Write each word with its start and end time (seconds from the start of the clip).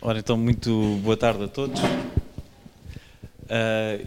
Ora, 0.00 0.20
então, 0.20 0.36
muito 0.36 0.70
boa 1.02 1.16
tarde 1.16 1.42
a 1.42 1.48
todos. 1.48 1.80
Uh, 1.80 1.84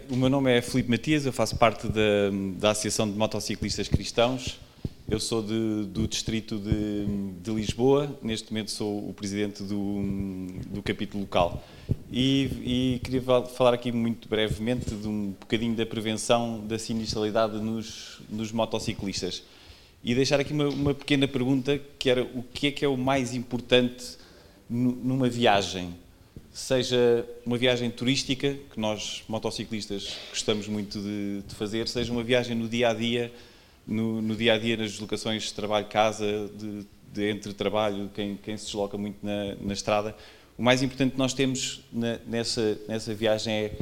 o 0.08 0.16
meu 0.16 0.30
nome 0.30 0.50
é 0.50 0.62
Filipe 0.62 0.88
Matias, 0.88 1.26
eu 1.26 1.34
faço 1.34 1.54
parte 1.56 1.86
da, 1.86 2.30
da 2.56 2.70
Associação 2.70 3.10
de 3.10 3.18
Motociclistas 3.18 3.88
Cristãos. 3.88 4.58
Eu 5.06 5.20
sou 5.20 5.42
de, 5.42 5.84
do 5.88 6.08
distrito 6.08 6.56
de, 6.56 7.04
de, 7.42 7.50
Lisboa, 7.50 8.10
neste 8.22 8.50
momento 8.50 8.70
sou 8.70 9.06
o 9.06 9.12
presidente 9.12 9.62
do, 9.64 10.02
do 10.70 10.82
capítulo 10.82 11.24
local. 11.24 11.62
E, 12.10 12.94
e, 12.94 13.00
queria 13.04 13.20
falar 13.54 13.74
aqui 13.74 13.92
muito 13.92 14.30
brevemente 14.30 14.94
de 14.94 15.06
um 15.06 15.34
bocadinho 15.38 15.76
da 15.76 15.84
prevenção 15.84 16.66
da 16.66 16.78
sinistralidade 16.78 17.58
nos, 17.58 18.18
nos 18.30 18.50
motociclistas. 18.50 19.42
E 20.02 20.14
deixar 20.14 20.40
aqui 20.40 20.54
uma, 20.54 20.70
uma 20.70 20.94
pequena 20.94 21.28
pergunta, 21.28 21.78
que 21.98 22.08
era 22.08 22.22
o 22.22 22.42
que 22.42 22.68
é 22.68 22.70
que 22.70 22.82
é 22.82 22.88
o 22.88 22.96
mais 22.96 23.34
importante 23.34 24.22
numa 24.72 25.28
viagem, 25.28 25.94
seja 26.50 27.26
uma 27.44 27.58
viagem 27.58 27.90
turística, 27.90 28.56
que 28.72 28.80
nós 28.80 29.22
motociclistas 29.28 30.16
gostamos 30.30 30.66
muito 30.66 30.98
de, 30.98 31.42
de 31.46 31.54
fazer, 31.54 31.86
seja 31.86 32.10
uma 32.10 32.22
viagem 32.22 32.56
no 32.56 32.68
dia 32.68 32.88
a 32.88 32.94
dia, 32.94 33.32
no, 33.86 34.22
no 34.22 34.34
dia 34.34 34.54
a 34.54 34.58
dia 34.58 34.76
nas 34.76 34.92
deslocações 34.92 35.42
de 35.44 35.54
trabalho-casa, 35.54 36.50
de, 36.56 36.86
de, 37.12 37.30
entre 37.30 37.52
trabalho, 37.52 38.10
quem, 38.14 38.36
quem, 38.36 38.56
se 38.56 38.66
desloca 38.66 38.96
muito 38.96 39.18
na, 39.22 39.56
na, 39.60 39.74
estrada. 39.74 40.16
O 40.56 40.62
mais 40.62 40.82
importante 40.82 41.12
que 41.12 41.18
nós 41.18 41.34
temos 41.34 41.82
na, 41.92 42.18
nessa, 42.26 42.78
nessa 42.88 43.14
viagem 43.14 43.52
é 43.52 43.72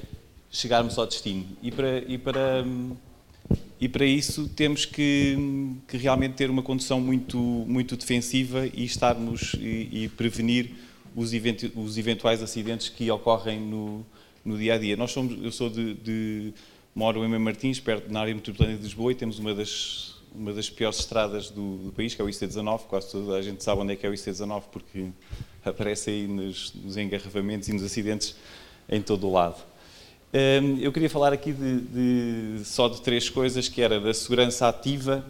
chegarmos 0.50 0.98
ao 0.98 1.06
destino. 1.06 1.46
E 1.62 1.70
para, 1.70 1.98
e 1.98 2.18
para, 2.18 2.64
e 3.80 3.88
para 3.88 4.04
isso 4.04 4.48
temos 4.48 4.84
que, 4.84 5.36
que 5.88 5.96
realmente 5.96 6.34
ter 6.34 6.50
uma 6.50 6.62
condução 6.62 7.00
muito, 7.00 7.38
muito 7.38 7.96
defensiva 7.96 8.66
e 8.66 8.84
estarmos 8.84 9.54
e, 9.54 10.04
e 10.04 10.08
prevenir 10.08 10.70
os, 11.16 11.32
event, 11.32 11.64
os, 11.74 11.96
eventuais 11.96 12.42
acidentes 12.42 12.90
que 12.90 13.10
ocorrem 13.10 13.58
no, 13.58 14.04
no, 14.44 14.58
dia 14.58 14.74
a 14.74 14.78
dia. 14.78 14.96
Nós 14.96 15.12
somos, 15.12 15.42
eu 15.42 15.50
sou 15.50 15.70
de, 15.70 15.94
de 15.94 16.52
moro 16.94 17.24
em 17.24 17.38
Martins, 17.38 17.80
perto 17.80 18.12
na 18.12 18.20
área 18.20 18.34
metropolitana 18.34 18.76
de 18.76 18.82
Lisboa, 18.82 19.12
e 19.12 19.14
temos 19.14 19.38
uma 19.38 19.54
das 19.54 20.10
uma 20.32 20.52
das 20.52 20.70
piores 20.70 21.00
estradas 21.00 21.50
do, 21.50 21.78
do, 21.78 21.92
país, 21.92 22.14
que 22.14 22.22
é 22.22 22.24
o 22.24 22.28
IC19. 22.28 22.82
Quase 22.82 23.10
toda 23.10 23.36
a 23.36 23.42
gente 23.42 23.64
sabe 23.64 23.80
onde 23.80 23.94
é 23.94 23.96
que 23.96 24.06
é 24.06 24.08
o 24.08 24.12
IC19 24.12 24.62
porque 24.70 25.08
aparece 25.64 26.10
aí 26.10 26.26
nos, 26.28 26.72
nos 26.74 26.96
engarrafamentos 26.96 27.68
e 27.68 27.72
nos 27.72 27.82
acidentes 27.82 28.36
em 28.88 29.02
todo 29.02 29.26
o 29.26 29.32
lado. 29.32 29.60
Um, 30.32 30.78
eu 30.78 30.92
queria 30.92 31.10
falar 31.10 31.32
aqui 31.32 31.52
de, 31.52 31.80
de, 31.80 32.64
só 32.64 32.88
de 32.88 33.02
três 33.02 33.28
coisas, 33.28 33.68
que 33.68 33.82
era 33.82 34.00
da 34.00 34.14
segurança 34.14 34.68
ativa, 34.68 35.24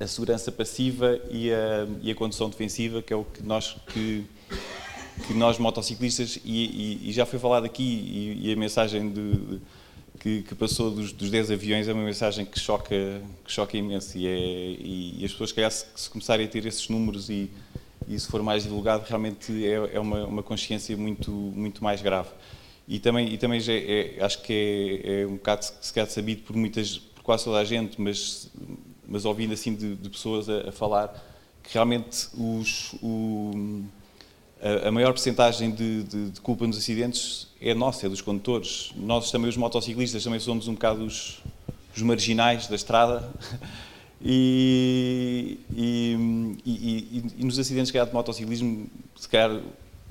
a 0.00 0.06
segurança 0.06 0.50
passiva 0.50 1.20
e 1.30 1.52
a, 1.52 1.86
e 2.02 2.10
a 2.10 2.14
condução 2.14 2.50
defensiva, 2.50 3.00
que 3.00 3.12
é 3.12 3.16
o 3.16 3.24
que 3.24 3.42
nós 3.42 3.76
que 3.86 4.26
que 5.26 5.32
nós 5.32 5.58
motociclistas, 5.58 6.38
e, 6.44 7.00
e, 7.04 7.08
e 7.08 7.12
já 7.12 7.24
foi 7.24 7.38
falado 7.38 7.64
aqui, 7.64 8.38
e, 8.42 8.52
a 8.52 8.56
mensagem 8.56 9.10
de, 9.10 9.32
de, 9.32 9.60
que, 10.20 10.42
que, 10.42 10.54
passou 10.54 10.90
dos, 10.90 11.12
dos 11.12 11.30
10 11.30 11.52
aviões 11.52 11.88
é 11.88 11.92
uma 11.92 12.04
mensagem 12.04 12.44
que 12.44 12.60
choca, 12.60 12.94
que 13.44 13.50
choca 13.50 13.76
imenso, 13.76 14.18
e, 14.18 15.18
é, 15.22 15.24
as 15.24 15.32
pessoas, 15.32 15.52
calhar, 15.52 15.70
se, 15.70 15.86
se 15.94 16.10
começarem 16.10 16.44
a 16.44 16.48
ter 16.48 16.66
esses 16.66 16.88
números 16.88 17.30
e, 17.30 17.50
e 18.06 18.18
se 18.18 18.26
for 18.26 18.42
mais 18.42 18.64
divulgado, 18.64 19.04
realmente 19.08 19.66
é, 19.66 19.94
é 19.94 20.00
uma, 20.00 20.26
uma 20.26 20.42
consciência 20.42 20.94
muito, 20.96 21.30
muito 21.30 21.82
mais 21.82 22.02
grave. 22.02 22.28
E 22.88 23.00
também, 23.00 23.32
e 23.32 23.36
também 23.36 23.58
já 23.58 23.72
é, 23.72 24.16
acho 24.20 24.42
que 24.42 25.02
é, 25.04 25.22
é 25.22 25.26
um 25.26 25.34
bocado 25.34 25.64
se 25.80 25.92
calhar 25.92 26.08
sabido 26.08 26.42
por 26.42 26.54
muitas, 26.54 26.98
por 26.98 27.22
quase 27.22 27.44
toda 27.44 27.58
a 27.58 27.64
gente, 27.64 28.00
mas, 28.00 28.50
mas 29.06 29.24
ouvindo 29.24 29.52
assim 29.52 29.74
de, 29.74 29.96
de 29.96 30.08
pessoas 30.08 30.48
a, 30.48 30.68
a, 30.68 30.72
falar, 30.72 31.12
que 31.64 31.74
realmente 31.74 32.28
os, 32.34 32.94
o, 33.02 33.82
a, 34.86 34.90
maior 34.92 35.12
porcentagem 35.12 35.72
de, 35.72 36.04
de, 36.04 36.30
de, 36.30 36.40
culpa 36.40 36.64
nos 36.64 36.78
acidentes 36.78 37.48
é 37.60 37.74
nossa, 37.74 38.06
é 38.06 38.08
dos 38.08 38.20
condutores. 38.20 38.92
Nós 38.94 39.32
também, 39.32 39.48
os 39.48 39.56
motociclistas, 39.56 40.22
também 40.22 40.38
somos 40.38 40.68
um 40.68 40.74
bocado 40.74 41.04
os, 41.04 41.42
os 41.94 42.02
marginais 42.02 42.68
da 42.68 42.76
estrada. 42.76 43.28
E, 44.18 45.58
e, 45.76 46.58
e, 46.64 47.22
e, 47.38 47.44
nos 47.44 47.58
acidentes 47.58 47.94
há 47.94 48.04
de 48.04 48.14
motociclismo, 48.14 48.86
se 49.14 49.28
calhar 49.28 49.60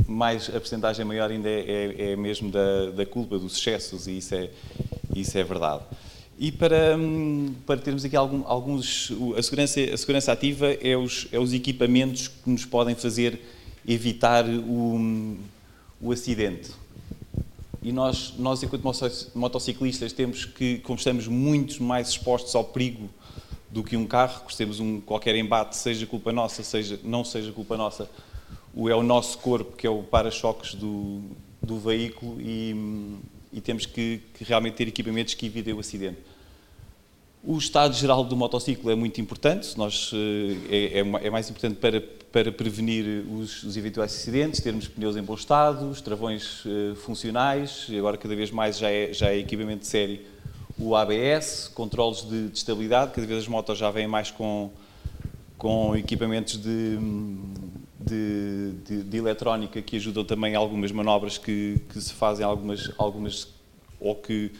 mais 0.07 0.49
a 0.49 0.53
porcentagem 0.53 1.05
maior 1.05 1.31
ainda 1.31 1.49
é, 1.49 1.95
é, 1.97 2.11
é 2.11 2.15
mesmo 2.15 2.51
da, 2.51 2.91
da, 2.91 3.05
culpa, 3.05 3.37
dos 3.37 3.57
excessos, 3.57 4.07
e 4.07 4.17
isso 4.17 4.35
é, 4.35 4.49
isso 5.15 5.37
é 5.37 5.43
verdade. 5.43 5.83
E 6.37 6.51
para, 6.51 6.97
para 7.65 7.79
termos 7.79 8.03
aqui 8.03 8.15
algum, 8.15 8.43
alguns. 8.45 9.11
A 9.37 9.41
segurança, 9.41 9.79
a 9.79 9.97
segurança 9.97 10.31
ativa 10.31 10.73
é 10.73 10.97
os, 10.97 11.27
é 11.31 11.39
os 11.39 11.53
equipamentos 11.53 12.27
que 12.27 12.49
nos 12.49 12.65
podem 12.65 12.93
fazer 12.93 13.39
evitar 13.87 14.45
o, 14.45 15.37
o 16.01 16.11
acidente. 16.11 16.71
E 17.81 17.91
nós, 17.91 18.33
nós, 18.37 18.63
enquanto 18.63 18.83
motociclistas, 19.35 20.11
temos 20.11 20.43
que, 20.43 20.79
como 20.79 20.97
estamos 20.97 21.27
muito 21.27 21.83
mais 21.83 22.09
expostos 22.09 22.53
ao 22.55 22.63
perigo 22.63 23.09
do 23.69 23.83
que 23.83 23.95
um 23.95 24.07
carro, 24.07 24.43
que 24.45 24.57
temos 24.57 24.79
um, 24.79 24.99
qualquer 24.99 25.35
embate, 25.35 25.77
seja 25.77 26.05
culpa 26.05 26.31
nossa, 26.31 26.63
seja, 26.63 26.99
não 27.03 27.23
seja 27.23 27.51
culpa 27.51 27.77
nossa, 27.77 28.09
é 28.77 28.95
o 28.95 29.03
nosso 29.03 29.37
corpo 29.37 29.75
que 29.75 29.87
é 29.87 29.89
o 29.89 30.03
para-choques 30.03 30.75
do, 30.75 31.21
do 31.61 31.79
veículo 31.79 32.39
e, 32.39 33.19
e 33.53 33.61
temos 33.61 33.85
que, 33.85 34.21
que, 34.33 34.43
realmente 34.43 34.75
ter 34.75 34.87
equipamentos 34.87 35.33
que 35.33 35.45
evitem 35.45 35.73
o 35.73 35.79
acidente. 35.79 36.17
O 37.43 37.57
estado 37.57 37.93
geral 37.95 38.23
do 38.23 38.35
motociclo 38.35 38.89
é 38.89 38.95
muito 38.95 39.21
importante, 39.21 39.77
nós, 39.77 40.11
eh, 40.13 40.97
é, 40.97 40.99
é, 40.99 41.27
é 41.27 41.29
mais 41.29 41.49
importante 41.49 41.75
para 41.75 42.01
para 42.35 42.51
prevenir 42.51 43.25
os, 43.31 43.63
os, 43.63 43.77
eventuais 43.77 44.13
acidentes, 44.13 44.59
termos 44.59 44.89
pneus 44.89 45.15
em 45.15 45.23
bom 45.23 45.35
estado, 45.35 45.89
os 45.89 46.01
travões 46.01 46.65
uh, 46.65 46.93
funcionais, 46.97 47.87
agora 47.97 48.17
cada 48.17 48.35
vez 48.35 48.51
mais 48.51 48.77
já 48.77 48.91
é, 48.91 49.13
já 49.13 49.29
é 49.29 49.37
equipamento 49.37 49.79
de 49.79 49.87
série 49.87 50.27
o 50.77 50.97
ABS, 50.97 51.71
controles 51.73 52.27
de, 52.27 52.49
de, 52.49 52.57
estabilidade, 52.57 53.13
cada 53.13 53.25
vez 53.25 53.39
as 53.39 53.47
motos 53.47 53.77
já 53.77 53.89
vêm 53.89 54.05
mais 54.05 54.31
com, 54.31 54.69
com 55.57 55.95
equipamentos 55.95 56.57
de, 56.57 56.99
de, 58.05 58.71
de, 58.85 59.03
de 59.03 59.17
eletrónica 59.17 59.81
que 59.81 59.95
ajudam 59.95 60.23
também 60.23 60.55
algumas 60.55 60.91
manobras 60.91 61.37
que, 61.37 61.81
que 61.89 61.99
se 61.99 62.13
fazem, 62.13 62.45
algumas, 62.45 62.91
algumas 62.97 63.47
ou 63.99 64.15
que 64.15 64.51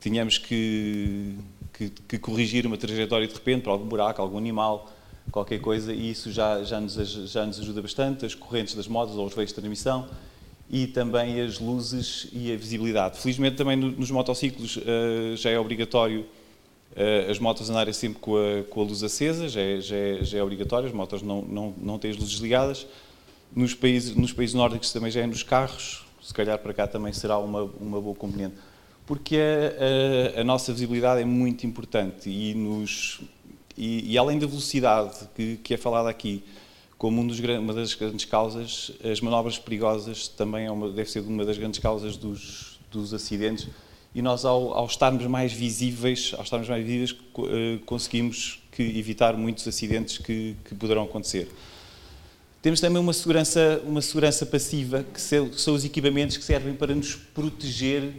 tínhamos 0.00 0.38
que, 0.38 1.34
que, 1.72 1.90
que 1.90 2.18
corrigir 2.18 2.66
uma 2.66 2.76
trajetória 2.76 3.26
de 3.26 3.34
repente 3.34 3.62
para 3.62 3.72
algum 3.72 3.86
buraco, 3.86 4.20
algum 4.20 4.38
animal, 4.38 4.90
qualquer 5.30 5.60
coisa, 5.60 5.92
e 5.92 6.10
isso 6.10 6.30
já, 6.30 6.62
já, 6.62 6.80
nos, 6.80 6.94
já 6.94 7.46
nos 7.46 7.58
ajuda 7.60 7.82
bastante, 7.82 8.26
as 8.26 8.34
correntes 8.34 8.74
das 8.74 8.88
motos 8.88 9.16
ou 9.16 9.26
os 9.26 9.34
veios 9.34 9.50
de 9.50 9.54
transmissão, 9.54 10.08
e 10.68 10.86
também 10.86 11.40
as 11.40 11.58
luzes 11.58 12.28
e 12.32 12.52
a 12.52 12.56
visibilidade. 12.56 13.18
Felizmente 13.18 13.56
também 13.56 13.76
nos 13.76 14.10
motociclos 14.10 14.76
uh, 14.76 15.36
já 15.36 15.50
é 15.50 15.58
obrigatório 15.58 16.26
as 17.30 17.38
motos 17.38 17.70
andarem 17.70 17.92
sempre 17.92 18.18
com 18.18 18.36
a, 18.36 18.64
com 18.68 18.80
a 18.80 18.84
luz 18.84 19.02
acesa, 19.02 19.48
já 19.48 19.60
é, 19.60 19.80
já, 19.80 19.96
é, 19.96 20.24
já 20.24 20.38
é, 20.38 20.42
obrigatório, 20.42 20.88
as 20.88 20.92
motos 20.92 21.22
não, 21.22 21.42
não, 21.42 21.74
não 21.78 21.98
têm 21.98 22.10
as 22.10 22.16
luzes 22.16 22.38
ligadas. 22.40 22.86
Nos 23.54 23.74
países, 23.74 24.14
nos 24.14 24.32
países 24.32 24.54
nórdicos 24.54 24.92
também 24.92 25.10
já 25.10 25.20
é 25.20 25.26
nos 25.26 25.42
carros, 25.42 26.04
se 26.22 26.34
calhar 26.34 26.58
para 26.58 26.72
cá 26.72 26.86
também 26.86 27.12
será 27.12 27.38
uma, 27.38 27.62
uma 27.80 28.00
boa 28.00 28.14
componente. 28.14 28.54
Porque 29.06 29.36
a, 29.36 30.38
a, 30.38 30.40
a 30.40 30.44
nossa 30.44 30.72
visibilidade 30.72 31.20
é 31.20 31.24
muito 31.24 31.66
importante 31.66 32.28
e 32.28 32.54
nos, 32.54 33.20
e, 33.76 34.12
e 34.12 34.18
além 34.18 34.38
da 34.38 34.46
velocidade 34.46 35.28
que, 35.34 35.56
que, 35.56 35.74
é 35.74 35.76
falada 35.76 36.08
aqui, 36.08 36.44
como 36.98 37.20
um 37.20 37.26
dos, 37.26 37.40
uma 37.40 37.72
das 37.72 37.94
grandes 37.94 38.24
causas, 38.24 38.92
as 39.02 39.20
manobras 39.20 39.58
perigosas 39.58 40.28
também 40.28 40.66
é 40.66 40.70
uma, 40.70 40.90
deve 40.90 41.10
ser 41.10 41.20
uma 41.20 41.44
das 41.44 41.56
grandes 41.56 41.80
causas 41.80 42.16
dos, 42.16 42.78
dos 42.90 43.14
acidentes. 43.14 43.68
E 44.14 44.20
nós, 44.20 44.44
ao, 44.44 44.74
ao, 44.74 44.86
estarmos 44.86 45.24
mais 45.26 45.52
visíveis, 45.52 46.32
ao 46.36 46.42
estarmos 46.42 46.68
mais 46.68 46.84
visíveis, 46.84 47.16
eh, 47.48 47.78
conseguimos 47.86 48.60
que 48.72 48.82
evitar 48.82 49.36
muitos 49.36 49.66
acidentes 49.68 50.18
que, 50.18 50.56
que 50.64 50.74
poderão 50.74 51.04
acontecer. 51.04 51.48
Temos 52.60 52.80
também 52.80 53.00
uma 53.00 53.12
segurança, 53.12 53.80
uma 53.86 54.02
segurança 54.02 54.44
passiva, 54.44 55.04
que 55.04 55.20
são 55.20 55.74
os 55.74 55.84
equipamentos 55.84 56.36
que 56.36 56.44
servem 56.44 56.74
para 56.74 56.94
nos 56.94 57.14
proteger 57.14 58.12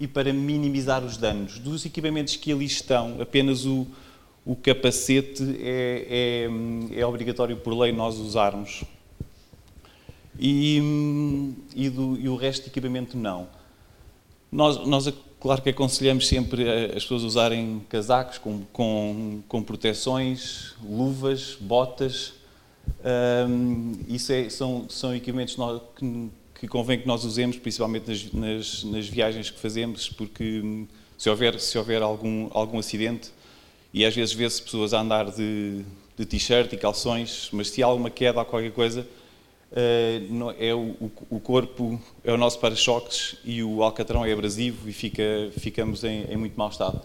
e 0.00 0.06
para 0.06 0.32
minimizar 0.32 1.04
os 1.04 1.16
danos. 1.16 1.58
Dos 1.58 1.84
equipamentos 1.84 2.36
que 2.36 2.50
ali 2.50 2.64
estão, 2.64 3.20
apenas 3.20 3.64
o, 3.64 3.86
o 4.44 4.54
capacete 4.56 5.42
é, 5.60 6.48
é, 6.94 7.00
é, 7.00 7.06
obrigatório 7.06 7.56
por 7.56 7.76
lei 7.76 7.92
nós 7.92 8.18
usarmos 8.18 8.84
e, 10.38 10.82
e, 11.74 11.88
do, 11.88 12.18
e, 12.18 12.28
o 12.28 12.36
resto 12.36 12.64
de 12.64 12.70
equipamento 12.70 13.16
não. 13.16 13.48
Nós, 14.50 14.86
nós, 14.86 15.12
claro 15.40 15.62
que 15.62 15.70
aconselhamos 15.70 16.26
sempre 16.26 16.68
as 16.88 17.02
pessoas 17.02 17.22
a 17.22 17.26
usarem 17.26 17.82
casacos 17.88 18.38
com, 18.38 18.62
com, 18.72 19.42
com 19.48 19.62
proteções, 19.62 20.74
luvas, 20.82 21.56
botas. 21.60 22.34
Um, 23.48 23.92
isso 24.08 24.32
é, 24.32 24.48
são, 24.48 24.86
são 24.88 25.14
equipamentos 25.14 25.56
que, 25.96 26.30
que 26.60 26.68
convém 26.68 26.98
que 27.00 27.06
nós 27.06 27.24
usemos, 27.24 27.58
principalmente 27.58 28.08
nas, 28.08 28.32
nas, 28.32 28.84
nas 28.84 29.08
viagens 29.08 29.50
que 29.50 29.58
fazemos, 29.58 30.08
porque 30.08 30.86
se 31.18 31.30
houver, 31.30 31.58
se 31.58 31.76
houver 31.78 32.02
algum, 32.02 32.48
algum 32.52 32.78
acidente, 32.78 33.30
e 33.92 34.04
às 34.04 34.14
vezes 34.14 34.34
vê-se 34.34 34.62
pessoas 34.62 34.92
a 34.92 35.00
andar 35.00 35.30
de, 35.30 35.82
de 36.16 36.26
t-shirt 36.26 36.72
e 36.72 36.76
calções, 36.76 37.48
mas 37.52 37.70
se 37.70 37.82
há 37.82 37.86
alguma 37.86 38.10
queda 38.10 38.38
ou 38.40 38.44
qualquer 38.44 38.72
coisa, 38.72 39.06
é 40.58 40.74
o, 40.74 40.96
o, 41.28 41.38
corpo 41.38 42.00
é 42.24 42.32
o 42.32 42.38
nosso 42.38 42.58
para-choques 42.58 43.36
e 43.44 43.62
o 43.62 43.82
alcatrão 43.82 44.24
é 44.24 44.32
abrasivo 44.32 44.88
e 44.88 44.92
fica, 44.92 45.22
ficamos 45.58 46.02
em, 46.02 46.24
em, 46.30 46.36
muito 46.36 46.56
mau 46.56 46.70
estado. 46.70 47.02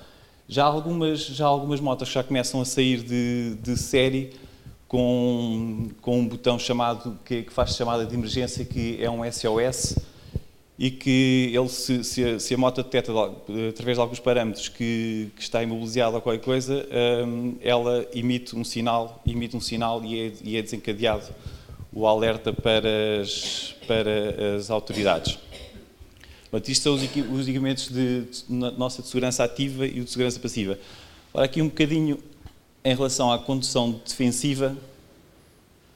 Já 0.47 0.63
algumas, 0.63 1.19
já 1.19 1.45
algumas 1.45 1.81
motos 1.81 2.09
já 2.09 2.23
começam 2.23 2.61
a 2.61 2.65
sair 2.65 3.03
de, 3.03 3.55
de 3.55 3.75
série 3.77 4.33
com, 4.87 5.89
com 6.01 6.19
um 6.19 6.27
botão 6.27 6.57
chamado 6.57 7.19
que, 7.25 7.43
que 7.43 7.51
faz 7.51 7.75
chamada 7.75 8.05
de 8.05 8.15
emergência 8.15 8.63
que 8.63 9.03
é 9.03 9.09
um 9.09 9.29
SOS 9.29 9.97
e 10.79 10.89
que 10.89 11.51
ele, 11.53 11.67
se, 11.67 12.03
se, 12.05 12.23
a, 12.23 12.39
se 12.39 12.53
a 12.53 12.57
moto 12.57 12.81
detecta 12.81 13.11
através 13.69 13.97
de 13.97 14.01
alguns 14.01 14.19
parâmetros 14.19 14.69
que, 14.69 15.29
que 15.35 15.41
está 15.41 15.61
imobilizada 15.61 16.15
ou 16.15 16.21
qualquer 16.21 16.43
coisa, 16.43 16.87
um, 17.27 17.55
ela 17.61 18.05
emite 18.15 18.55
um 18.55 18.63
sinal, 18.63 19.21
emite 19.27 19.55
um 19.57 19.61
sinal 19.61 20.03
e 20.03 20.19
é, 20.19 20.33
e 20.41 20.57
é 20.57 20.61
desencadeado 20.61 21.27
o 21.93 22.07
alerta 22.07 22.53
para 22.53 23.21
as, 23.21 23.75
para 23.87 24.55
as 24.55 24.69
autoridades. 24.69 25.37
Portanto, 26.49 26.69
isto 26.69 26.83
são 26.83 26.95
os, 26.95 27.01
os 27.01 27.47
equipamentos 27.47 27.87
de, 27.89 28.21
de, 28.21 28.43
nossa 28.49 29.01
de 29.01 29.07
segurança 29.07 29.43
ativa 29.43 29.85
e 29.85 30.01
de 30.01 30.09
segurança 30.09 30.39
passiva. 30.39 30.77
Ora, 31.33 31.45
aqui 31.45 31.61
um 31.61 31.67
bocadinho 31.67 32.17
em 32.83 32.95
relação 32.95 33.31
à 33.31 33.39
condução 33.39 34.01
defensiva, 34.05 34.75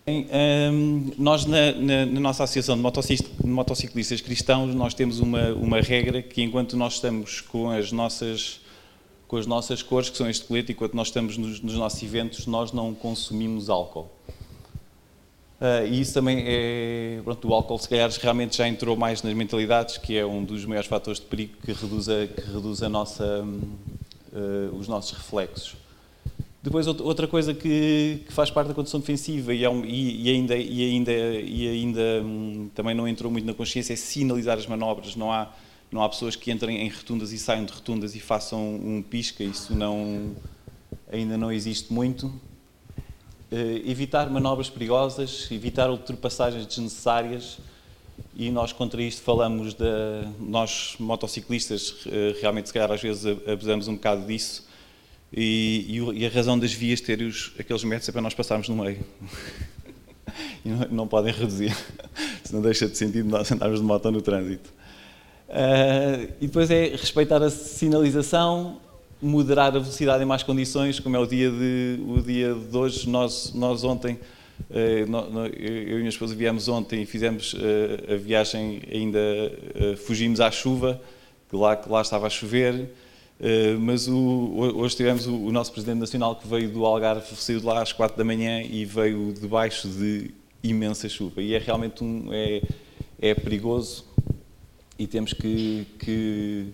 um, 0.08 1.12
nós, 1.18 1.46
na, 1.46 1.72
na, 1.72 2.06
na, 2.06 2.20
nossa 2.20 2.44
associação 2.44 2.78
de 2.78 3.48
motociclistas 3.48 4.22
cristãos, 4.22 4.74
nós 4.76 4.94
temos 4.94 5.20
uma, 5.20 5.50
uma 5.54 5.82
regra 5.82 6.22
que 6.22 6.44
enquanto 6.44 6.78
nós 6.78 6.94
estamos 6.94 7.42
com 7.42 7.72
as 7.72 7.92
nossas 7.92 8.62
com 9.28 9.38
as 9.38 9.48
nossas 9.48 9.82
cores, 9.82 10.08
que 10.08 10.18
são 10.18 10.30
este 10.30 10.46
colete, 10.46 10.72
enquanto 10.72 10.94
nós 10.94 11.08
estamos 11.08 11.36
nos, 11.36 11.60
nos 11.60 11.74
nossos 11.74 12.02
eventos, 12.04 12.46
nós 12.46 12.72
não 12.72 12.94
consumimos 12.94 13.72
álcool. 13.72 14.08
Uh, 15.60 15.88
e 15.88 16.02
isso 16.02 16.14
também 16.14 16.44
é. 16.46 17.22
Pronto, 17.24 17.48
o 17.48 17.54
álcool, 17.54 17.78
se 17.80 17.88
calhar, 17.88 18.12
realmente 18.22 18.58
já 18.58 18.68
entrou 18.68 18.98
mais 18.98 19.24
nas 19.24 19.34
mentalidades, 19.34 19.98
que 19.98 20.18
é 20.18 20.26
um 20.26 20.44
dos 20.44 20.66
maiores 20.66 20.88
fatores 20.88 21.20
de 21.20 21.26
perigo 21.28 21.54
que 21.64 21.72
reduz, 21.72 22.10
a, 22.10 22.28
que 22.28 22.42
reduz 22.42 22.84
a 22.84 22.90
nossa, 22.90 23.44
uh, 23.44 24.76
os 24.76 24.88
nossos 24.88 25.18
reflexos. 25.18 25.76
Depois, 26.66 26.88
outra 26.88 27.28
coisa 27.28 27.54
que, 27.54 28.24
que, 28.26 28.34
faz 28.34 28.50
parte 28.50 28.70
da 28.70 28.74
condução 28.74 29.00
defensiva 29.00 29.54
e, 29.54 29.64
é 29.64 29.70
um, 29.70 29.86
e, 29.86 30.24
e 30.24 30.30
ainda, 30.32 30.58
e 30.58 30.84
ainda, 30.84 31.12
e 31.14 31.68
ainda 31.68 32.24
hum, 32.24 32.72
também 32.74 32.96
não 32.96 33.08
entrou 33.08 33.32
muito 33.32 33.46
na 33.46 33.54
consciência 33.54 33.94
é 33.94 33.96
sinalizar 33.96 34.58
as 34.58 34.66
manobras. 34.66 35.16
Não 35.16 35.32
há, 35.32 35.54
não 35.92 36.04
há 36.04 36.10
pessoas 36.10 36.36
que 36.36 36.52
entrem 36.52 36.82
em 36.82 36.90
rotundas 36.90 37.32
e 37.32 37.38
saiam 37.38 37.66
de 37.66 37.72
rotundas 37.72 38.16
e 38.16 38.20
façam 38.20 38.60
um 38.60 39.04
pisca, 39.04 39.44
isso 39.44 39.76
não, 39.76 40.32
ainda 41.12 41.38
não 41.38 41.52
existe 41.52 41.94
muito. 41.94 42.34
Uh, 43.52 43.90
evitar 43.90 44.30
manobras 44.30 44.70
perigosas, 44.70 45.48
evitar 45.52 45.90
ultrapassagens 45.90 46.66
desnecessárias 46.66 47.60
e 48.36 48.50
nós 48.50 48.74
contra 48.74 49.02
isto 49.02 49.22
falamos 49.22 49.74
da 49.74 50.28
nós 50.40 50.96
motociclistas 51.00 51.92
uh, 52.06 52.40
realmente 52.42 52.68
se 52.68 52.74
calhar 52.74 52.92
às 52.92 53.02
vezes 53.02 53.26
abusamos 53.48 53.88
um 53.88 53.96
bocado 53.96 54.26
disso 54.26 54.66
e, 55.38 56.02
e, 56.14 56.26
a 56.26 56.30
razão 56.30 56.58
das 56.58 56.72
vias 56.74 57.02
ter 57.02 57.22
os, 57.22 57.52
aqueles 57.60 57.84
metros 57.84 58.08
é 58.08 58.12
para 58.14 58.22
nós 58.22 58.34
passarmos 58.34 58.70
no 58.70 58.78
meio. 58.78 59.04
e 60.64 60.70
não, 60.70 60.88
não, 60.92 61.08
podem 61.08 61.34
reduzir, 61.34 61.76
senão 62.42 62.62
deixa 62.62 62.88
de 62.88 62.98
sentido 62.98 63.28
nós 63.28 63.52
andarmos 63.52 63.80
de 63.82 63.86
moto 63.86 64.10
no 64.12 64.22
trânsito. 64.22 64.70
Uh, 65.50 66.32
e 66.40 66.48
depois 66.48 66.72
é 66.72 66.88
respeitar 66.88 67.42
a 67.44 67.50
sinalização, 67.50 68.80
moderar 69.22 69.68
a 69.68 69.80
velocidade 69.80 70.24
em 70.24 70.26
más 70.26 70.44
condições, 70.44 71.00
como 71.00 71.16
é 71.16 71.20
o 71.20 71.26
dia 71.26 71.50
de, 71.50 72.00
o 72.08 72.22
dia 72.22 72.54
de 72.54 72.78
hoje. 72.78 73.10
Nós, 73.10 73.54
nós 73.54 73.84
ontem, 73.84 74.20
uh, 74.70 75.48
eu 75.58 75.90
e 75.90 75.94
a 75.94 75.98
minha 75.98 76.10
esposa 76.10 76.36
viemos 76.36 76.68
ontem 76.68 77.02
e 77.02 77.06
fizemos 77.06 77.54
uh, 77.54 78.14
a 78.14 78.16
viagem, 78.16 78.82
ainda 78.92 79.20
fugimos 80.06 80.40
à 80.40 80.52
chuva, 80.52 81.02
que 81.50 81.56
lá, 81.56 81.76
que 81.76 81.90
lá 81.90 82.02
estava 82.02 82.28
a 82.28 82.30
chover, 82.30 82.90
mas 83.82 84.08
o, 84.08 84.74
hoje 84.76 84.96
tivemos 84.96 85.28
o, 85.28 85.36
o, 85.36 85.52
nosso 85.52 85.72
Presidente 85.72 86.00
Nacional 86.00 86.36
que 86.38 86.48
veio 86.48 86.70
do 86.70 86.86
Algarve, 86.86 87.36
saiu 87.36 87.60
de 87.60 87.66
lá 87.66 87.82
às 87.82 87.92
quatro 87.92 88.18
da 88.18 88.24
manhã 88.24 88.62
e 88.62 88.86
veio 88.86 89.34
debaixo 89.34 89.90
de 89.90 90.32
imensa 90.64 91.08
chuva. 91.10 91.42
E 91.42 91.54
é 91.54 91.60
realmente 91.60 92.04
um, 92.04 92.30
é, 92.32 92.62
é 93.20 93.34
perigoso 93.34 94.06
e 94.98 95.06
temos 95.08 95.34
que, 95.34 95.86
que, 96.00 96.68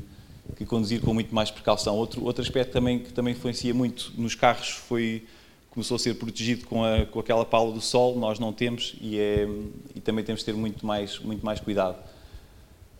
que, 0.56 0.65
conduzir 0.65 1.01
com 1.01 1.13
muito 1.13 1.33
mais 1.33 1.51
precaução. 1.51 1.95
Outro, 1.95 2.24
outro 2.24 2.42
aspecto 2.42 2.71
também 2.71 3.00
que 3.00 3.13
também 3.13 3.33
influencia 3.33 3.74
muito 3.74 4.13
nos 4.18 4.36
carros 4.36 4.69
foi 4.69 5.24
começou 5.71 5.95
a 5.95 6.00
ser 6.00 6.15
protegido 6.15 6.65
com, 6.65 6.83
a, 6.83 7.06
com 7.06 7.19
aquela 7.19 7.45
pala 7.45 7.71
do 7.71 7.80
sol, 7.80 8.18
nós 8.18 8.38
não 8.38 8.51
temos 8.51 8.94
e, 9.00 9.18
é, 9.18 9.48
e 9.95 10.01
também 10.01 10.24
temos 10.24 10.42
de 10.42 10.45
ter 10.45 10.53
muito 10.53 10.86
mais, 10.86 11.18
muito 11.19 11.45
mais 11.45 11.62
cuidado. 11.62 11.98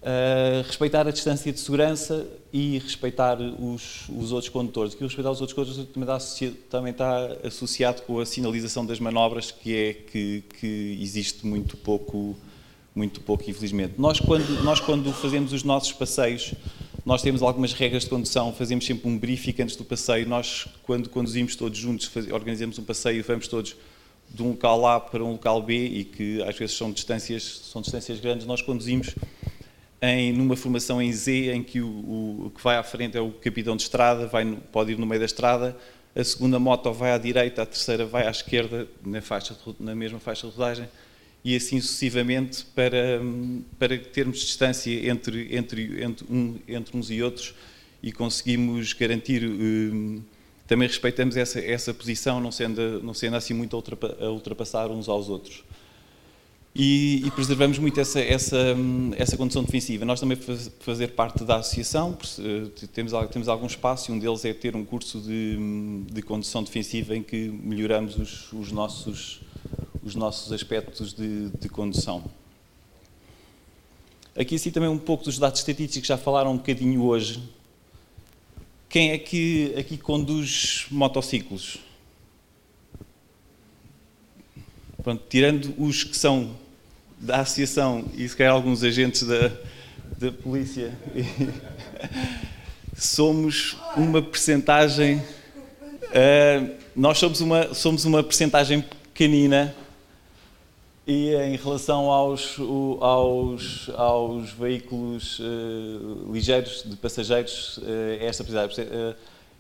Uh, 0.02 0.66
respeitar 0.66 1.08
a 1.08 1.12
distância 1.12 1.54
de 1.54 1.60
segurança 1.60 2.26
e 2.52 2.80
respeitar 2.80 3.40
os, 3.40 4.10
os 4.10 4.32
outros 4.32 4.50
condutores. 4.50 4.96
Aqui, 4.96 5.04
respeitar 5.04 5.30
os 5.30 5.42
outros 5.42 5.54
condutores 5.54 5.88
também 5.94 6.10
está, 6.10 6.58
também 6.72 6.92
está, 6.92 7.48
associado 7.48 8.02
com 8.02 8.20
a 8.20 8.26
sinalização 8.26 8.84
das 8.84 9.00
manobras, 9.00 9.52
que 9.52 9.76
é 9.76 9.94
que, 9.94 10.44
que 10.60 10.98
existe 11.00 11.46
muito 11.46 11.78
pouco, 11.78 12.36
muito 12.96 13.22
pouco, 13.22 13.48
infelizmente. 13.48 13.94
Nós 14.00 14.20
quando, 14.20 14.64
nós, 14.64 14.80
quando 14.80 15.14
fazemos 15.14 15.54
os 15.54 15.64
nossos 15.64 15.92
passeios, 15.92 16.56
nós 17.06 17.22
temos 17.22 17.42
algumas 17.42 17.74
regras 17.74 18.04
de 18.04 18.10
condução, 18.10 18.54
fazemos 18.54 18.86
sempre 18.86 19.10
um 19.10 19.18
briefing 19.18 19.56
antes 19.64 19.76
do 19.76 19.84
passeio. 19.84 20.28
Nós, 20.28 20.68
quando 20.84 21.10
conduzimos 21.10 21.56
todos 21.56 21.78
juntos, 21.78 22.10
organizamos 22.32 22.78
um 22.78 22.84
passeio, 22.84 23.24
vamos 23.24 23.48
todos 23.48 23.76
de 24.30 24.44
um 24.44 24.50
local 24.50 24.86
A 24.86 25.00
para 25.00 25.24
um 25.24 25.32
local 25.32 25.62
B 25.62 25.74
e 25.76 26.04
que 26.06 26.42
às 26.44 26.56
vezes 26.58 26.78
são 26.78 26.92
distâncias, 26.92 27.44
são 27.72 27.82
distâncias 27.82 28.20
grandes, 28.20 28.46
nós 28.46 28.62
conduzimos 28.62 29.16
em, 30.02 30.32
numa 30.32 30.56
formação 30.56 31.02
em 31.02 31.12
Z, 31.12 31.52
em 31.52 31.64
que 31.64 31.82
o, 31.82 31.88
o, 31.88 32.46
o, 32.48 32.50
que 32.52 32.64
vai 32.64 32.78
à 32.78 32.84
frente 32.84 33.18
é 33.18 33.22
o 33.22 33.32
capitão 33.32 33.76
de 33.76 33.84
estrada, 33.84 34.28
vai, 34.28 34.46
pode 34.72 34.92
ir 34.94 34.98
no 34.98 35.06
meio 35.06 35.20
da 35.20 35.26
estrada, 35.26 35.78
a 36.16 36.24
segunda 36.24 36.60
moto 36.60 36.92
vai 36.92 37.12
à 37.12 37.18
direita, 37.18 37.62
a 37.62 37.66
terceira 37.66 38.06
vai 38.06 38.28
à 38.28 38.32
esquerda, 38.32 38.88
na, 39.06 39.22
faixa 39.22 39.56
na 39.80 39.94
mesma 39.94 40.20
faixa 40.20 40.48
de 40.48 40.54
rodagem, 40.54 40.88
e 41.44 41.56
assim 41.56 41.82
sucessivamente 41.82 42.66
para, 42.76 43.20
para 43.80 43.98
termos 43.98 44.40
distância 44.40 45.10
entre, 45.10 45.56
entre, 45.56 46.04
entre, 46.04 46.26
um, 46.30 46.56
entre 46.68 46.98
uns 46.98 47.10
e 47.10 47.22
outros 47.22 47.54
e 48.02 48.12
conseguimos 48.12 48.94
garantir, 48.94 49.44
um, 49.44 50.22
também 50.68 50.88
respeitamos 50.88 51.36
essa, 51.38 51.60
essa 51.60 51.94
posição, 51.94 52.40
não 52.40 52.52
sendo, 52.52 53.02
não 53.04 53.14
sendo 53.14 53.36
assim 53.36 53.54
muito 53.54 53.76
a 54.20 54.30
ultrapassar 54.30 54.90
uns 54.90 55.10
aos 55.10 55.30
outros 55.30 55.64
e, 56.74 57.24
e, 57.26 57.32
preservamos 57.32 57.78
muito 57.80 58.00
essa, 58.00 58.20
essa, 58.22 58.76
essa 59.18 59.36
condição 59.36 59.62
defensiva. 59.64 60.06
Nós 60.06 60.22
também 60.22 60.38
fazer 60.80 61.10
parte 61.10 61.44
da 61.44 61.58
associação, 61.58 62.18
eh, 62.40 62.88
temos, 62.94 63.12
temos 63.30 63.50
algum 63.50 63.66
espaço 63.66 64.10
e 64.10 64.16
um 64.16 64.20
deles 64.20 64.46
é 64.46 64.54
ter 64.54 64.74
um 64.76 64.86
curso 64.86 65.20
de, 65.20 65.58
de 66.10 66.22
condução 66.22 66.64
defensiva 66.64 67.16
em 67.16 67.22
que 67.22 67.50
melhoramos 67.50 68.18
os, 68.18 68.54
os 68.54 68.72
nossos, 68.72 69.42
os 70.04 70.16
nossos 70.16 70.52
aspectos 70.52 71.14
de, 71.14 71.50
de 71.50 71.70
condução. 71.70 72.24
Aqui 74.36 74.58
sim 74.58 74.72
também 74.72 74.90
um 74.90 74.98
pouco 74.98 75.26
dos 75.26 75.38
dados 75.38 75.60
estatísticos, 75.60 76.08
já 76.08 76.18
falaram 76.18 76.54
um 76.54 76.58
bocadinho 76.58 77.04
hoje. 77.04 77.42
Quem 78.90 79.12
é 79.12 79.18
que 79.18 79.74
aqui 79.78 79.98
conduz 79.98 80.86
motociclos? 80.90 81.80
Pronto, 85.04 85.24
tirando 85.30 85.74
os 85.78 86.04
que 86.04 86.16
são 86.16 86.56
da 87.18 87.42
associação 87.42 88.06
e 88.16 88.28
se 88.28 88.36
calhar 88.36 88.54
alguns 88.54 88.84
agentes 88.84 89.24
da, 89.24 89.52
da 90.18 90.32
polícia, 90.32 90.98
somos 92.98 93.78
uma 93.96 94.22
percentagem. 94.22 95.18
Uh, 95.18 96.76
nós 96.96 97.18
somos 97.18 97.42
uma, 97.42 97.74
somos 97.74 98.06
uma 98.06 98.24
percentagem 98.24 98.82
pequenina 98.82 99.76
e 101.06 101.34
em 101.36 101.56
relação 101.56 102.12
aos, 102.12 102.58
aos, 103.00 103.90
aos 103.96 104.52
veículos 104.52 105.40
uh, 105.40 106.32
ligeiros 106.32 106.84
de 106.86 106.96
passageiros, 106.96 107.78
uh, 107.78 107.82
esta 108.20 108.44
percentagem 108.44 109.16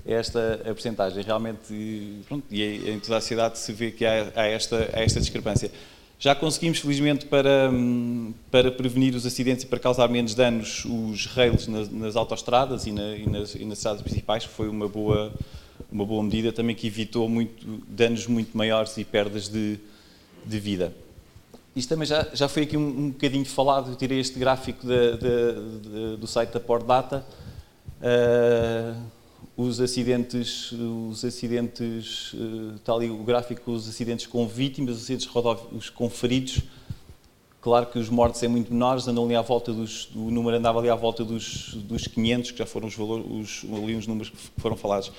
esta 0.05 0.55
a 0.61 0.73
percentagem. 0.73 1.23
Realmente, 1.23 2.23
pronto, 2.27 2.43
e 2.49 2.89
em 2.89 2.99
toda 2.99 3.17
a 3.17 3.21
cidade 3.21 3.57
se 3.59 3.71
vê 3.71 3.91
que 3.91 4.05
há, 4.05 4.31
há, 4.35 4.47
esta, 4.47 4.89
há 4.93 5.01
esta 5.01 5.19
discrepância. 5.19 5.71
Já 6.19 6.35
conseguimos, 6.35 6.79
felizmente, 6.79 7.25
para, 7.25 7.71
para 8.51 8.71
prevenir 8.71 9.15
os 9.15 9.25
acidentes 9.25 9.63
e 9.63 9.67
para 9.67 9.79
causar 9.79 10.07
menos 10.07 10.35
danos, 10.35 10.85
os 10.85 11.25
rails 11.25 11.67
nas, 11.67 11.89
nas 11.89 12.15
autoestradas 12.15 12.85
e, 12.85 12.91
na, 12.91 13.15
e, 13.15 13.27
nas, 13.27 13.55
e 13.55 13.65
nas 13.65 13.79
estradas 13.79 14.03
principais, 14.03 14.43
foi 14.43 14.69
uma 14.69 14.87
boa, 14.87 15.33
uma 15.91 16.05
boa 16.05 16.21
medida, 16.21 16.51
também 16.51 16.75
que 16.75 16.85
evitou 16.85 17.27
muito, 17.27 17.65
danos 17.87 18.27
muito 18.27 18.55
maiores 18.55 18.95
e 18.97 19.03
perdas 19.03 19.47
de, 19.49 19.79
de 20.45 20.59
vida. 20.59 20.93
Isto 21.75 21.89
também 21.89 22.05
já, 22.05 22.27
já 22.33 22.47
foi 22.47 22.63
aqui 22.63 22.75
um, 22.75 22.87
um 22.87 23.09
bocadinho 23.11 23.45
falado, 23.45 23.91
eu 23.91 23.95
tirei 23.95 24.19
este 24.19 24.37
gráfico 24.37 24.85
de, 24.85 25.17
de, 25.17 26.17
do 26.17 26.27
site 26.27 26.51
da 26.51 26.59
Port 26.59 26.85
Data. 26.85 27.25
Uh, 28.01 29.01
os 29.55 29.79
acidentes, 29.79 30.71
os 30.71 31.23
acidentes, 31.23 32.33
está 32.75 32.93
ali 32.93 33.09
o 33.09 33.17
gráfico, 33.23 33.71
os 33.71 33.87
acidentes 33.87 34.25
com 34.25 34.47
vítimas, 34.47 34.95
os 34.95 35.03
acidentes 35.03 35.27
rodoviários 35.27 35.89
com 35.89 36.09
feridos, 36.09 36.63
Claro 37.61 37.85
que 37.85 37.99
os 37.99 38.09
mortos 38.09 38.41
é 38.41 38.47
muito 38.47 38.73
menores, 38.73 39.07
andam 39.07 39.23
ali 39.23 39.35
à 39.35 39.41
volta 39.43 39.71
dos, 39.71 40.09
o 40.15 40.31
número 40.31 40.57
andava 40.57 40.79
ali 40.79 40.89
à 40.89 40.95
volta 40.95 41.23
dos, 41.23 41.75
dos 41.75 42.07
500, 42.07 42.51
que 42.51 42.57
já 42.57 42.65
foram 42.65 42.87
os 42.87 42.95
valores, 42.95 43.63
os, 43.63 43.71
ali 43.71 43.93
os 43.93 44.07
números 44.07 44.31
que 44.31 44.37
foram 44.57 44.75
falados. 44.75 45.11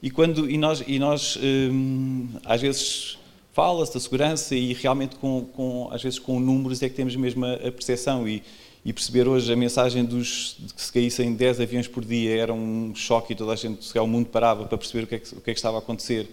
E 0.00 0.08
quando 0.08 0.48
e 0.48 0.56
nós 0.56 0.84
e 0.86 1.00
nós 1.00 1.36
hum, 1.42 2.28
às 2.44 2.60
vezes 2.60 3.18
fala-se 3.52 3.94
da 3.94 4.00
segurança 4.00 4.54
e 4.54 4.72
realmente 4.74 5.16
com, 5.16 5.44
com, 5.44 5.88
às 5.90 6.02
vezes 6.02 6.18
com 6.18 6.38
números 6.38 6.82
é 6.82 6.88
que 6.88 6.94
temos 6.94 7.14
mesmo 7.16 7.44
a, 7.44 7.54
a 7.54 7.72
percepção. 7.72 8.26
E, 8.28 8.42
e, 8.84 8.92
perceber 8.92 9.28
hoje 9.28 9.52
a 9.52 9.56
mensagem 9.56 10.04
dos 10.04 10.56
de 10.58 10.72
que 10.72 10.80
se 10.80 10.92
caíssem 10.92 11.34
10 11.34 11.60
aviões 11.60 11.86
por 11.86 12.04
dia 12.04 12.34
era 12.34 12.52
um 12.52 12.94
choque 12.94 13.34
e 13.34 13.36
toda 13.36 13.52
a 13.52 13.56
gente, 13.56 13.98
o 13.98 14.06
mundo 14.06 14.26
parava 14.28 14.64
para 14.64 14.78
perceber 14.78 15.04
o 15.04 15.06
que 15.06 15.14
é 15.16 15.18
que, 15.18 15.34
que, 15.34 15.50
é 15.50 15.52
que 15.52 15.58
estava 15.58 15.76
a 15.76 15.80
acontecer. 15.80 16.30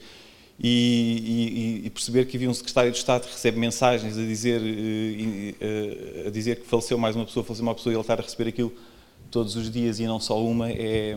E, 0.59 1.81
e, 1.83 1.85
e, 1.85 1.89
perceber 1.91 2.25
que 2.25 2.35
havia 2.35 2.49
um 2.49 2.53
secretário 2.53 2.91
de 2.91 2.97
Estado 2.97 3.27
que 3.27 3.33
recebe 3.33 3.59
mensagens 3.59 4.17
a 4.17 4.21
dizer, 4.21 4.59
eh, 4.59 5.53
eh, 5.61 6.27
a 6.27 6.31
dizer 6.31 6.61
que 6.61 6.65
faleceu 6.65 6.97
mais 6.97 7.15
uma 7.15 7.25
pessoa, 7.25 7.43
faleceu 7.43 7.63
uma 7.63 7.75
pessoa 7.75 7.93
e 7.93 7.95
ele 7.95 8.01
estar 8.01 8.19
a 8.19 8.23
receber 8.23 8.49
aquilo 8.49 8.73
todos 9.29 9.55
os 9.55 9.69
dias 9.69 9.99
e 9.99 10.07
não 10.07 10.19
só 10.19 10.43
uma, 10.43 10.71
é, 10.71 11.15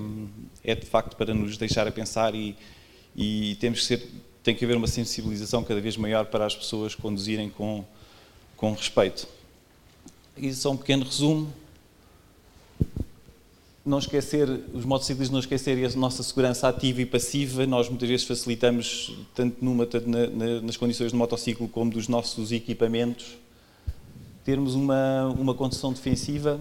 é 0.63 0.75
de 0.75 0.85
facto 0.85 1.17
para 1.17 1.33
nos 1.33 1.57
deixar 1.57 1.87
a 1.87 1.91
pensar 1.91 2.35
e, 2.35 2.55
e 3.17 3.57
temos 3.61 3.81
que 3.81 3.87
ser, 3.87 4.07
tem 4.43 4.55
que 4.55 4.65
haver 4.65 4.77
uma 4.77 4.87
sensibilização 4.87 5.63
cada 5.63 5.81
vez 5.81 5.97
maior 5.97 6.27
para 6.27 6.47
as 6.47 6.55
pessoas 6.55 6.95
conduzirem 6.95 7.51
com, 7.51 7.85
com 8.57 8.73
respeito. 8.73 9.29
E 10.37 10.53
só 10.53 10.71
um 10.71 10.77
pequeno 10.77 11.05
resumo 11.05 11.53
não 13.85 13.99
esquecer, 13.99 14.49
os 14.75 14.85
motociclistas 14.85 15.31
não 15.31 15.41
esquecerem 15.41 15.85
a 15.85 15.89
nossa 15.91 16.23
segurança 16.23 16.69
ativa 16.69 17.01
e 17.01 17.07
passiva, 17.07 17.67
nós 17.67 17.89
muitas 17.89 18.09
vezes 18.09 18.27
facilitamos, 18.27 19.17
tanto, 19.35 19.65
numa, 19.65 19.87
tanto 19.87 20.09
na, 20.09 20.27
na, 20.27 20.61
nas 20.61 20.77
condições 20.77 21.13
do 21.13 21.19
motociclo 21.19 21.67
como 21.69 21.91
dos 21.91 22.07
nossos 22.07 22.53
equipamentos, 22.53 23.39
termos 24.45 24.75
uma, 24.75 25.27
uma 25.29 25.55
condução 25.55 25.93
defensiva, 25.93 26.61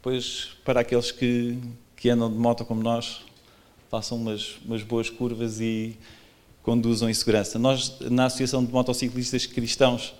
pois 0.00 0.50
para 0.64 0.80
aqueles 0.80 1.12
que, 1.12 1.56
que 1.96 2.10
andam 2.10 2.30
de 2.30 2.36
moto 2.36 2.64
como 2.64 2.82
nós, 2.82 3.22
façam 3.92 4.16
umas, 4.16 4.54
umas 4.64 4.82
boas 4.82 5.10
curvas 5.10 5.60
e 5.60 5.98
conduzam 6.62 7.10
em 7.10 7.12
segurança. 7.12 7.58
Nós, 7.58 8.00
na 8.00 8.24
Associação 8.24 8.64
de 8.64 8.72
Motociclistas 8.72 9.44
Cristãos, 9.44 10.14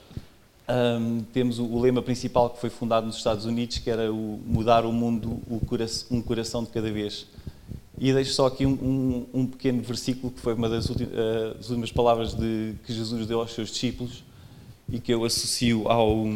um, 1.00 1.22
temos 1.32 1.58
o, 1.58 1.64
o, 1.64 1.80
lema 1.80 2.02
principal 2.02 2.50
que 2.50 2.60
foi 2.60 2.68
fundado 2.68 3.06
nos 3.06 3.16
Estados 3.16 3.46
Unidos, 3.46 3.78
que 3.78 3.88
era 3.88 4.12
o 4.12 4.38
mudar 4.46 4.84
o 4.84 4.92
mundo 4.92 5.40
o 5.48 5.58
coração, 5.64 6.06
um 6.10 6.20
coração 6.20 6.62
de 6.62 6.68
cada 6.68 6.92
vez. 6.92 7.26
E 7.98 8.12
deixo 8.12 8.34
só 8.34 8.44
aqui 8.44 8.66
um, 8.66 8.72
um, 8.72 9.40
um 9.40 9.46
pequeno 9.46 9.80
versículo 9.80 10.30
que 10.30 10.40
foi 10.40 10.52
uma 10.52 10.68
das 10.68 10.90
últimas, 10.90 11.14
uh, 11.14 11.54
das 11.54 11.70
últimas 11.70 11.90
palavras 11.90 12.34
de, 12.34 12.74
que 12.84 12.92
Jesus 12.92 13.26
deu 13.26 13.40
aos 13.40 13.54
seus 13.54 13.70
discípulos 13.70 14.22
e 14.90 15.00
que 15.00 15.14
eu 15.14 15.24
associo 15.24 15.88
ao, 15.88 16.26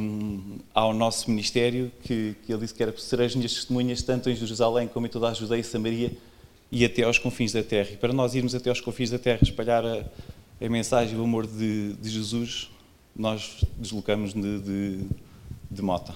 ao 0.72 0.94
nosso 0.94 1.28
ministério, 1.28 1.92
que, 2.02 2.34
que 2.46 2.50
ele 2.50 2.62
disse 2.62 2.72
que 2.72 2.82
era 2.82 2.96
sereis 2.96 3.34
minhas 3.34 3.52
testemunhas 3.52 4.00
tanto 4.00 4.30
em 4.30 4.34
Jerusalém 4.34 4.88
como 4.88 5.06
em 5.06 5.10
toda 5.10 5.28
a 5.28 5.34
Judeia 5.34 5.60
e 5.60 5.64
Samaria 5.64 6.16
e 6.70 6.85
até 6.85 7.02
aos 7.02 7.18
confins 7.18 7.52
da 7.52 7.62
terra. 7.62 7.90
E 7.92 7.96
para 7.96 8.12
nós 8.12 8.35
irmos 8.35 8.54
até 8.54 8.70
aos 8.70 8.80
confins 8.80 9.11
da 9.11 9.18
terra, 9.18 9.40
espalhar 9.42 9.85
a, 9.85 10.04
a 10.61 10.68
mensagem, 10.68 11.18
o 11.18 11.25
amor 11.25 11.46
de, 11.46 11.94
de 11.94 12.08
Jesus, 12.08 12.70
nós 13.14 13.64
deslocamos 13.78 14.35
de, 14.35 14.61
de, 14.61 15.06
de 15.70 15.82
moto. 15.82 16.14